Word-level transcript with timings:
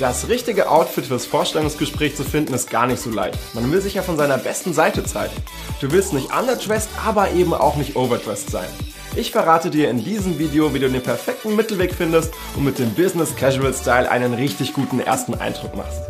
Das 0.00 0.28
richtige 0.28 0.70
Outfit 0.70 1.04
fürs 1.04 1.26
Vorstellungsgespräch 1.26 2.16
zu 2.16 2.24
finden 2.24 2.54
ist 2.54 2.70
gar 2.70 2.86
nicht 2.86 3.02
so 3.02 3.10
leicht. 3.10 3.38
Man 3.52 3.70
will 3.70 3.82
sich 3.82 3.92
ja 3.92 4.02
von 4.02 4.16
seiner 4.16 4.38
besten 4.38 4.72
Seite 4.72 5.04
zeigen. 5.04 5.34
Du 5.82 5.92
willst 5.92 6.14
nicht 6.14 6.34
underdressed, 6.34 6.88
aber 7.04 7.32
eben 7.32 7.52
auch 7.52 7.76
nicht 7.76 7.96
overdressed 7.96 8.48
sein. 8.48 8.68
Ich 9.14 9.30
verrate 9.30 9.68
dir 9.68 9.90
in 9.90 10.02
diesem 10.02 10.38
Video, 10.38 10.72
wie 10.72 10.78
du 10.78 10.88
den 10.88 11.02
perfekten 11.02 11.54
Mittelweg 11.54 11.92
findest 11.94 12.32
und 12.56 12.64
mit 12.64 12.78
dem 12.78 12.94
Business 12.94 13.36
Casual 13.36 13.74
Style 13.74 14.10
einen 14.10 14.32
richtig 14.32 14.72
guten 14.72 15.00
ersten 15.00 15.34
Eindruck 15.34 15.76
machst. 15.76 16.00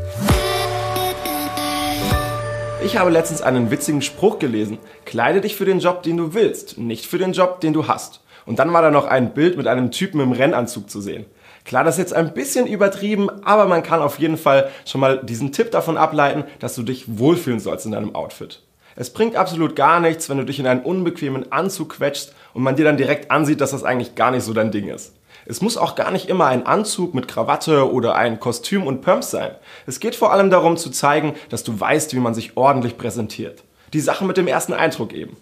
Ich 2.85 2.97
habe 2.97 3.11
letztens 3.11 3.43
einen 3.43 3.73
witzigen 3.73 4.03
Spruch 4.03 4.39
gelesen. 4.39 4.79
Kleide 5.05 5.41
dich 5.41 5.57
für 5.57 5.65
den 5.65 5.81
Job, 5.81 6.05
den 6.05 6.17
du 6.17 6.33
willst, 6.33 6.79
nicht 6.79 7.07
für 7.07 7.19
den 7.19 7.33
Job, 7.33 7.61
den 7.61 7.73
du 7.73 7.89
hast. 7.89 8.21
Und 8.47 8.61
dann 8.61 8.73
war 8.73 8.83
da 8.83 8.93
noch 8.93 9.07
ein 9.07 9.35
Bild 9.35 9.57
mit 9.57 9.67
einem 9.67 9.91
Typen 9.91 10.21
im 10.21 10.31
Rennanzug 10.31 10.89
zu 10.89 11.01
sehen. 11.01 11.27
Klar, 11.65 11.85
das 11.85 11.97
ist 11.97 12.01
jetzt 12.01 12.15
ein 12.15 12.35
bisschen 12.35 12.67
übertrieben, 12.67 13.29
aber 13.45 13.67
man 13.67 13.83
kann 13.83 14.01
auf 14.01 14.19
jeden 14.19 14.37
Fall 14.37 14.71
schon 14.85 15.01
mal 15.01 15.23
diesen 15.23 15.53
Tipp 15.53 15.71
davon 15.71 15.97
ableiten, 15.97 16.45
dass 16.59 16.75
du 16.75 16.83
dich 16.83 17.19
wohlfühlen 17.19 17.61
sollst 17.61 17.87
in 17.87 17.93
deinem 17.93 18.15
Outfit. 18.15 18.63
Es 18.97 19.13
bringt 19.13 19.37
absolut 19.37 19.77
gar 19.77 20.01
nichts, 20.01 20.29
wenn 20.29 20.39
du 20.39 20.45
dich 20.45 20.59
in 20.59 20.67
einen 20.67 20.83
unbequemen 20.83 21.53
Anzug 21.53 21.91
quetschst 21.97 22.35
und 22.55 22.63
man 22.63 22.77
dir 22.77 22.85
dann 22.85 22.97
direkt 22.97 23.31
ansieht, 23.31 23.61
dass 23.61 23.71
das 23.71 23.85
eigentlich 23.85 24.15
gar 24.15 24.31
nicht 24.31 24.45
so 24.45 24.53
dein 24.53 24.73
Ding 24.73 24.89
ist. 24.89 25.15
Es 25.47 25.63
muss 25.63 25.77
auch 25.77 25.95
gar 25.95 26.11
nicht 26.11 26.29
immer 26.29 26.47
ein 26.47 26.67
Anzug 26.67 27.15
mit 27.15 27.29
Krawatte 27.29 27.91
oder 27.91 28.15
ein 28.15 28.41
Kostüm 28.41 28.87
und 28.87 29.01
Pumps 29.01 29.31
sein. 29.31 29.53
Es 29.87 30.01
geht 30.01 30.15
vor 30.15 30.33
allem 30.33 30.51
darum 30.51 30.77
zu 30.77 30.91
zeigen, 30.91 31.35
dass 31.49 31.65
du 31.65 31.79
weißt, 31.79 32.15
wie 32.15 32.21
man 32.21 32.35
sich 32.35 32.57
ordentlich 32.57 32.99
präsentiert. 32.99 33.63
Die 33.93 34.01
Sache 34.01 34.25
mit 34.25 34.37
dem 34.37 34.47
ersten 34.47 34.75
Eindruck 34.75 35.13
eben. 35.13 35.37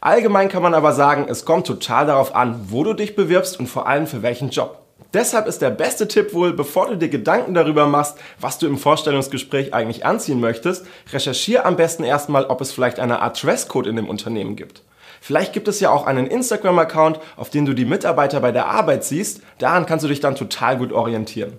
Allgemein 0.00 0.48
kann 0.48 0.62
man 0.62 0.74
aber 0.74 0.92
sagen, 0.92 1.26
es 1.28 1.44
kommt 1.44 1.66
total 1.66 2.06
darauf 2.06 2.34
an, 2.34 2.66
wo 2.68 2.84
du 2.84 2.94
dich 2.94 3.16
bewirbst 3.16 3.58
und 3.58 3.68
vor 3.68 3.86
allem 3.86 4.06
für 4.06 4.22
welchen 4.22 4.50
Job. 4.50 4.83
Deshalb 5.12 5.46
ist 5.46 5.62
der 5.62 5.70
beste 5.70 6.08
Tipp 6.08 6.34
wohl, 6.34 6.52
bevor 6.52 6.88
du 6.88 6.96
dir 6.96 7.08
Gedanken 7.08 7.54
darüber 7.54 7.86
machst, 7.86 8.18
was 8.40 8.58
du 8.58 8.66
im 8.66 8.78
Vorstellungsgespräch 8.78 9.72
eigentlich 9.72 10.04
anziehen 10.04 10.40
möchtest, 10.40 10.86
recherchiere 11.12 11.64
am 11.64 11.76
besten 11.76 12.02
erstmal, 12.02 12.46
ob 12.46 12.60
es 12.60 12.72
vielleicht 12.72 12.98
eine 12.98 13.22
Art 13.22 13.40
Dresscode 13.40 13.86
in 13.86 13.96
dem 13.96 14.08
Unternehmen 14.08 14.56
gibt. 14.56 14.82
Vielleicht 15.20 15.52
gibt 15.52 15.68
es 15.68 15.80
ja 15.80 15.90
auch 15.90 16.06
einen 16.06 16.26
Instagram-Account, 16.26 17.20
auf 17.36 17.48
dem 17.48 17.64
du 17.64 17.74
die 17.74 17.84
Mitarbeiter 17.84 18.40
bei 18.40 18.52
der 18.52 18.66
Arbeit 18.66 19.04
siehst. 19.04 19.40
Daran 19.58 19.86
kannst 19.86 20.04
du 20.04 20.08
dich 20.08 20.20
dann 20.20 20.34
total 20.34 20.76
gut 20.76 20.92
orientieren. 20.92 21.54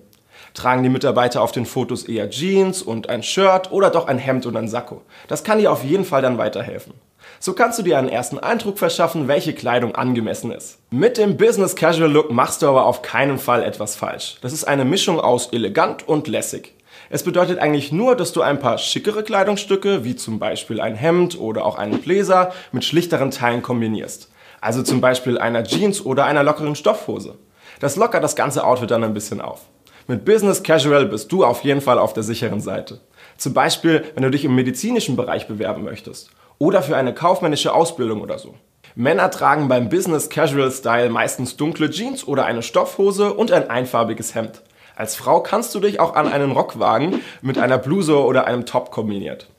Tragen 0.53 0.83
die 0.83 0.89
Mitarbeiter 0.89 1.41
auf 1.41 1.51
den 1.51 1.65
Fotos 1.65 2.03
eher 2.03 2.29
Jeans 2.29 2.81
und 2.81 3.09
ein 3.09 3.23
Shirt 3.23 3.71
oder 3.71 3.89
doch 3.89 4.07
ein 4.07 4.19
Hemd 4.19 4.45
und 4.45 4.55
ein 4.55 4.67
Sakko? 4.67 5.01
Das 5.27 5.43
kann 5.43 5.59
dir 5.59 5.71
auf 5.71 5.83
jeden 5.83 6.05
Fall 6.05 6.21
dann 6.21 6.37
weiterhelfen. 6.37 6.93
So 7.39 7.53
kannst 7.53 7.77
du 7.77 7.83
dir 7.83 7.97
einen 7.97 8.09
ersten 8.09 8.39
Eindruck 8.39 8.79
verschaffen, 8.79 9.27
welche 9.27 9.53
Kleidung 9.53 9.95
angemessen 9.95 10.51
ist. 10.51 10.79
Mit 10.89 11.17
dem 11.17 11.37
Business 11.37 11.75
Casual 11.75 12.11
Look 12.11 12.31
machst 12.31 12.61
du 12.61 12.67
aber 12.67 12.85
auf 12.85 13.01
keinen 13.01 13.37
Fall 13.37 13.63
etwas 13.63 13.95
falsch. 13.95 14.37
Das 14.41 14.53
ist 14.53 14.63
eine 14.63 14.85
Mischung 14.85 15.19
aus 15.19 15.47
elegant 15.51 16.07
und 16.07 16.27
lässig. 16.27 16.73
Es 17.09 17.23
bedeutet 17.23 17.59
eigentlich 17.59 17.91
nur, 17.91 18.15
dass 18.15 18.33
du 18.33 18.41
ein 18.41 18.59
paar 18.59 18.77
schickere 18.77 19.23
Kleidungsstücke, 19.23 20.03
wie 20.03 20.15
zum 20.15 20.39
Beispiel 20.39 20.81
ein 20.81 20.95
Hemd 20.95 21.39
oder 21.39 21.65
auch 21.65 21.77
einen 21.77 21.99
Bläser, 22.01 22.51
mit 22.71 22.83
schlichteren 22.83 23.31
Teilen 23.31 23.61
kombinierst. 23.61 24.31
Also 24.61 24.81
zum 24.81 25.01
Beispiel 25.01 25.37
einer 25.37 25.63
Jeans 25.63 26.03
oder 26.03 26.25
einer 26.25 26.43
lockeren 26.43 26.75
Stoffhose. 26.75 27.35
Das 27.79 27.95
lockert 27.95 28.23
das 28.23 28.35
ganze 28.35 28.63
Outfit 28.63 28.89
dann 28.89 29.03
ein 29.03 29.13
bisschen 29.13 29.41
auf. 29.41 29.61
Mit 30.07 30.25
Business 30.25 30.63
Casual 30.63 31.05
bist 31.05 31.31
du 31.31 31.45
auf 31.45 31.63
jeden 31.63 31.81
Fall 31.81 31.99
auf 31.99 32.13
der 32.13 32.23
sicheren 32.23 32.61
Seite. 32.61 33.01
Zum 33.37 33.53
Beispiel, 33.53 34.03
wenn 34.13 34.23
du 34.23 34.31
dich 34.31 34.45
im 34.45 34.55
medizinischen 34.55 35.15
Bereich 35.15 35.47
bewerben 35.47 35.83
möchtest 35.83 36.31
oder 36.57 36.81
für 36.81 36.97
eine 36.97 37.13
kaufmännische 37.13 37.73
Ausbildung 37.73 38.21
oder 38.21 38.39
so. 38.39 38.55
Männer 38.95 39.29
tragen 39.29 39.67
beim 39.67 39.89
Business 39.89 40.29
Casual 40.29 40.71
Style 40.71 41.09
meistens 41.09 41.57
dunkle 41.57 41.89
Jeans 41.89 42.25
oder 42.27 42.45
eine 42.45 42.63
Stoffhose 42.63 43.33
und 43.33 43.51
ein 43.51 43.69
einfarbiges 43.69 44.35
Hemd. 44.35 44.61
Als 44.95 45.15
Frau 45.15 45.41
kannst 45.41 45.75
du 45.75 45.81
dich 45.81 45.99
auch 45.99 46.15
an 46.15 46.31
einen 46.31 46.51
Rock 46.51 46.79
wagen 46.79 47.21
mit 47.41 47.57
einer 47.57 47.77
Bluse 47.77 48.17
oder 48.17 48.47
einem 48.47 48.65
Top 48.65 48.91
kombiniert. 48.91 49.49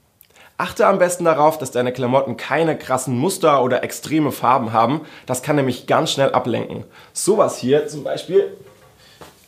Achte 0.58 0.86
am 0.86 0.98
besten 0.98 1.26
darauf, 1.26 1.58
dass 1.58 1.70
deine 1.70 1.92
Klamotten 1.92 2.38
keine 2.38 2.78
krassen 2.78 3.18
Muster 3.18 3.62
oder 3.62 3.84
extreme 3.84 4.32
Farben 4.32 4.72
haben. 4.72 5.02
Das 5.26 5.42
kann 5.42 5.56
nämlich 5.56 5.86
ganz 5.86 6.12
schnell 6.12 6.32
ablenken. 6.32 6.84
Sowas 7.12 7.58
hier 7.58 7.86
zum 7.88 8.04
Beispiel 8.04 8.56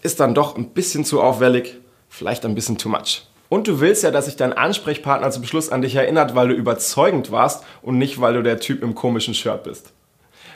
ist 0.02 0.20
dann 0.20 0.34
doch 0.34 0.54
ein 0.56 0.70
bisschen 0.70 1.06
zu 1.06 1.22
auffällig, 1.22 1.76
vielleicht 2.10 2.44
ein 2.44 2.54
bisschen 2.54 2.76
too 2.76 2.90
much. 2.90 3.22
Und 3.48 3.66
du 3.66 3.80
willst 3.80 4.02
ja, 4.02 4.10
dass 4.10 4.26
sich 4.26 4.36
dein 4.36 4.52
Ansprechpartner 4.52 5.30
zum 5.30 5.44
Schluss 5.44 5.70
an 5.70 5.82
dich 5.82 5.94
erinnert, 5.94 6.34
weil 6.34 6.48
du 6.48 6.54
überzeugend 6.54 7.30
warst 7.30 7.64
und 7.82 7.98
nicht, 7.98 8.20
weil 8.20 8.34
du 8.34 8.42
der 8.42 8.60
Typ 8.60 8.82
im 8.82 8.94
komischen 8.94 9.34
Shirt 9.34 9.64
bist. 9.64 9.92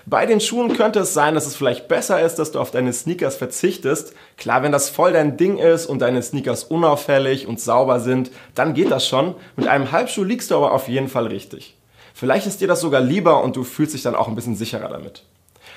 Bei 0.05 0.27
den 0.27 0.41
Schuhen 0.41 0.77
könnte 0.77 1.01
es 1.01 1.15
sein, 1.15 1.35
dass 1.35 1.47
es 1.47 1.55
vielleicht 1.55 1.87
besser 1.87 2.21
ist, 2.21 2.35
dass 2.37 2.51
du 2.51 2.59
auf 2.59 2.73
deine 2.73 2.93
Sneakers 2.93 3.37
verzichtest. 3.37 4.15
Klar, 4.37 4.63
wenn 4.63 4.73
das 4.73 4.91
voll 4.91 5.13
dein 5.13 5.37
Ding 5.37 5.59
ist 5.59 5.87
und 5.87 6.01
deine 6.01 6.23
Sneakers 6.23 6.65
unauffällig 6.65 7.47
und 7.47 7.61
sauber 7.61 8.01
sind, 8.01 8.33
dann 8.55 8.75
geht 8.75 8.91
das 8.91 9.07
schon. 9.07 9.37
Mit 9.55 9.69
einem 9.69 9.93
Halbschuh 9.93 10.25
liegst 10.25 10.51
du 10.51 10.57
aber 10.57 10.73
auf 10.73 10.89
jeden 10.89 11.09
Fall 11.09 11.29
richtig. 11.29 11.77
Vielleicht 12.15 12.47
ist 12.47 12.61
dir 12.61 12.69
das 12.69 12.81
sogar 12.81 13.01
lieber 13.01 13.45
und 13.45 13.55
du 13.55 13.63
fühlst 13.63 13.95
dich 13.95 14.03
dann 14.03 14.17
auch 14.17 14.29
ein 14.29 14.35
bisschen 14.35 14.57
sicherer 14.57 14.89
damit. 14.89 15.25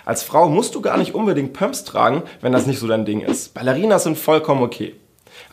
Als 0.05 0.23
Frau 0.23 0.49
musst 0.49 0.75
du 0.75 0.81
gar 0.81 0.97
nicht 0.97 1.13
unbedingt 1.13 1.53
Pumps 1.53 1.83
tragen, 1.83 2.23
wenn 2.41 2.51
das 2.51 2.65
nicht 2.65 2.79
so 2.79 2.87
dein 2.87 3.05
Ding 3.05 3.21
ist. 3.21 3.53
Ballerinas 3.53 4.03
sind 4.03 4.17
vollkommen 4.17 4.63
okay. 4.63 4.95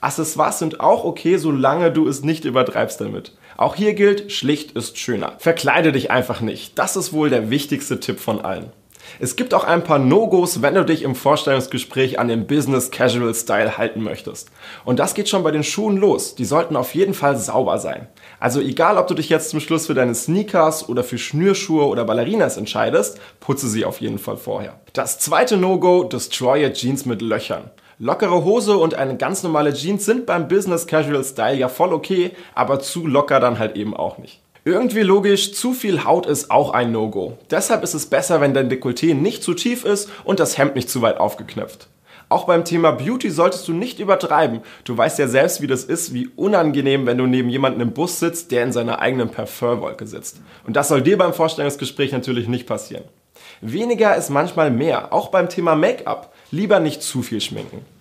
Accessoires 0.01 0.59
sind 0.59 0.81
auch 0.81 1.05
okay, 1.05 1.37
solange 1.37 1.91
du 1.93 2.09
es 2.09 2.23
nicht 2.23 2.45
übertreibst 2.45 3.01
damit. 3.01 3.33
Auch 3.57 3.75
hier 3.75 3.95
gilt, 3.95 4.33
schlicht 4.33 4.73
ist 4.73 4.99
schöner. 4.99 5.35
Verkleide 5.39 5.93
dich 5.93 6.11
einfach 6.11 6.41
nicht. 6.41 6.79
Das 6.79 6.97
ist 6.97 7.13
wohl 7.13 7.31
der 7.31 7.51
wichtigste 7.51 8.01
Tipp 8.01 8.19
von 8.19 8.41
allen. 8.41 8.73
Es 9.19 9.37
gibt 9.37 9.53
auch 9.55 9.65
ein 9.65 9.85
paar 9.85 9.99
No-Gos, 9.99 10.63
wenn 10.63 10.75
du 10.75 10.85
dich 10.85 11.03
im 11.03 11.15
Vorstellungsgespräch 11.15 12.19
an 12.19 12.29
den 12.29 12.47
Business 12.47 12.91
Casual 12.91 13.35
Style 13.35 13.77
halten 13.77 14.03
möchtest. 14.03 14.51
Und 14.85 14.99
das 14.99 15.15
geht 15.15 15.29
schon 15.29 15.43
bei 15.43 15.51
den 15.51 15.65
Schuhen 15.65 15.97
los. 15.97 16.35
Die 16.35 16.45
sollten 16.45 16.77
auf 16.77 16.95
jeden 16.95 17.15
Fall 17.15 17.37
sauber 17.37 17.79
sein. 17.79 18.09
Also 18.41 18.61
egal, 18.61 18.99
ob 18.99 19.07
du 19.09 19.15
dich 19.15 19.29
jetzt 19.29 19.51
zum 19.51 19.61
Schluss 19.61 19.87
für 19.87 19.95
deine 19.95 20.15
Sneakers 20.15 20.89
oder 20.89 21.05
für 21.05 21.19
Schnürschuhe 21.19 21.85
oder 21.87 22.05
Ballerinas 22.05 22.57
entscheidest, 22.57 23.21
putze 23.41 23.69
sie 23.69 23.85
auf 23.85 24.01
jeden 24.01 24.19
Fall 24.19 24.37
vorher. 24.37 24.81
Das 24.93 25.19
zweite 25.19 25.57
No-Go, 25.57 26.05
destroye 26.05 26.73
Jeans 26.73 27.05
mit 27.05 27.23
Löchern. 27.23 27.71
Lockere 28.05 28.45
Hose 28.45 28.79
und 28.79 28.95
eine 28.95 29.17
ganz 29.17 29.45
normale 29.45 29.73
Jeans 29.75 30.05
sind 30.05 30.27
beim 30.27 30.49
Business 30.49 30.89
Casual 30.89 31.23
Style 31.23 31.57
ja 31.57 31.69
voll 31.69 31.93
okay, 31.93 32.33
aber 32.53 32.81
zu 32.81 33.07
locker 33.07 33.39
dann 33.39 33.61
halt 33.61 33.77
eben 33.77 33.97
auch 33.97 34.19
nicht. 34.19 34.41
Irgendwie 34.65 35.03
logisch, 35.03 35.55
zu 35.55 35.73
viel 35.73 36.03
Haut 36.03 36.27
ist 36.27 36.51
auch 36.51 36.73
ein 36.73 36.91
No-Go. 36.91 37.39
Deshalb 37.53 37.85
ist 37.85 37.95
es 37.95 38.07
besser, 38.07 38.41
wenn 38.41 38.55
dein 38.55 38.69
Dekolleté 38.69 39.15
nicht 39.15 39.45
zu 39.45 39.55
tief 39.55 39.85
ist 39.85 40.11
und 40.25 40.41
das 40.41 40.59
Hemd 40.59 40.75
nicht 40.75 40.91
zu 40.91 41.01
weit 41.01 41.19
aufgeknöpft. 41.19 41.87
Auch 42.29 42.47
beim 42.47 42.65
Thema 42.65 42.91
Beauty 42.91 43.31
solltest 43.31 43.69
du 43.69 43.73
nicht 43.73 44.01
übertreiben. 44.01 44.63
Du 44.83 44.99
weißt 44.99 45.21
ja 45.21 45.29
selbst, 45.29 45.61
wie 45.61 45.69
das 45.69 45.85
ist, 45.85 46.13
wie 46.13 46.29
unangenehm, 46.35 47.07
wenn 47.07 47.19
du 47.19 47.27
neben 47.27 47.51
jemandem 47.51 47.83
im 47.83 47.95
Bus 47.95 48.19
sitzt, 48.19 48.51
der 48.51 48.65
in 48.65 48.73
seiner 48.73 48.99
eigenen 48.99 49.29
Parfumwolke 49.29 50.09
sitzt. 50.09 50.41
Und 50.67 50.75
das 50.75 50.89
soll 50.89 51.03
dir 51.03 51.19
beim 51.19 51.35
Vorstellungsgespräch 51.35 52.11
natürlich 52.11 52.49
nicht 52.49 52.67
passieren. 52.67 53.05
Weniger 53.61 54.17
ist 54.17 54.29
manchmal 54.29 54.73
mehr, 54.73 55.13
auch 55.13 55.29
beim 55.29 55.49
Thema 55.49 55.77
Make-up. 55.77 56.33
Lieber 56.51 56.81
nicht 56.81 57.01
zu 57.01 57.23
viel 57.23 57.41
schminken. 57.41 57.92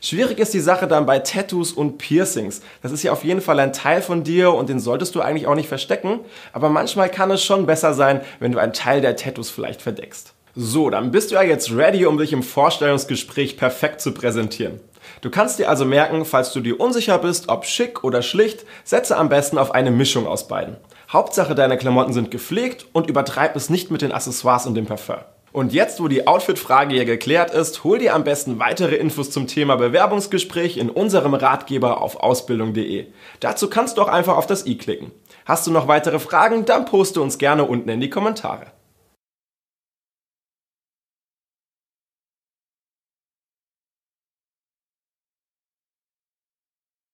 Schwierig 0.00 0.38
ist 0.38 0.54
die 0.54 0.60
Sache 0.60 0.86
dann 0.86 1.06
bei 1.06 1.18
Tattoos 1.18 1.72
und 1.72 1.98
Piercings. 1.98 2.60
Das 2.82 2.92
ist 2.92 3.02
ja 3.02 3.12
auf 3.12 3.24
jeden 3.24 3.40
Fall 3.40 3.58
ein 3.60 3.72
Teil 3.72 4.02
von 4.02 4.24
dir 4.24 4.52
und 4.52 4.68
den 4.68 4.80
solltest 4.80 5.14
du 5.14 5.20
eigentlich 5.20 5.46
auch 5.46 5.54
nicht 5.54 5.68
verstecken. 5.68 6.20
Aber 6.52 6.68
manchmal 6.68 7.08
kann 7.08 7.30
es 7.30 7.42
schon 7.42 7.66
besser 7.66 7.94
sein, 7.94 8.20
wenn 8.38 8.52
du 8.52 8.58
einen 8.58 8.72
Teil 8.72 9.00
der 9.00 9.16
Tattoos 9.16 9.50
vielleicht 9.50 9.82
verdeckst. 9.82 10.34
So, 10.54 10.88
dann 10.88 11.10
bist 11.10 11.30
du 11.30 11.34
ja 11.34 11.42
jetzt 11.42 11.70
ready, 11.70 12.06
um 12.06 12.16
dich 12.16 12.32
im 12.32 12.42
Vorstellungsgespräch 12.42 13.58
perfekt 13.58 14.00
zu 14.00 14.12
präsentieren. 14.12 14.80
Du 15.20 15.30
kannst 15.30 15.58
dir 15.58 15.68
also 15.68 15.84
merken, 15.84 16.24
falls 16.24 16.52
du 16.52 16.60
dir 16.60 16.80
unsicher 16.80 17.18
bist, 17.18 17.48
ob 17.48 17.64
schick 17.66 18.04
oder 18.04 18.22
schlicht, 18.22 18.64
setze 18.84 19.16
am 19.16 19.28
besten 19.28 19.58
auf 19.58 19.72
eine 19.72 19.90
Mischung 19.90 20.26
aus 20.26 20.48
beiden. 20.48 20.76
Hauptsache 21.10 21.54
deine 21.54 21.78
Klamotten 21.78 22.12
sind 22.12 22.30
gepflegt 22.30 22.86
und 22.92 23.08
übertreib 23.08 23.54
es 23.54 23.70
nicht 23.70 23.90
mit 23.90 24.02
den 24.02 24.12
Accessoires 24.12 24.66
und 24.66 24.74
dem 24.74 24.86
Parfum. 24.86 25.16
Und 25.56 25.72
jetzt, 25.72 26.02
wo 26.02 26.08
die 26.08 26.26
Outfit-Frage 26.26 26.94
hier 26.94 27.06
geklärt 27.06 27.50
ist, 27.50 27.82
hol 27.82 27.98
dir 27.98 28.14
am 28.14 28.24
besten 28.24 28.58
weitere 28.58 28.96
Infos 28.96 29.30
zum 29.30 29.46
Thema 29.46 29.76
Bewerbungsgespräch 29.76 30.76
in 30.76 30.90
unserem 30.90 31.32
Ratgeber 31.32 32.02
auf 32.02 32.16
ausbildung.de. 32.16 33.06
Dazu 33.40 33.70
kannst 33.70 33.96
du 33.96 34.02
auch 34.02 34.08
einfach 34.08 34.36
auf 34.36 34.46
das 34.46 34.66
i 34.66 34.76
klicken. 34.76 35.12
Hast 35.46 35.66
du 35.66 35.70
noch 35.70 35.88
weitere 35.88 36.18
Fragen, 36.18 36.66
dann 36.66 36.84
poste 36.84 37.22
uns 37.22 37.38
gerne 37.38 37.64
unten 37.64 37.88
in 37.88 38.00
die 38.00 38.10
Kommentare. 38.10 38.66